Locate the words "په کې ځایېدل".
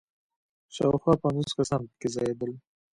1.89-2.51